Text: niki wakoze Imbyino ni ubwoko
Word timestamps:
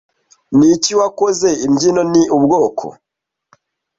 niki 0.57 0.91
wakoze 0.99 1.49
Imbyino 1.65 2.01
ni 2.11 2.23
ubwoko 2.35 2.85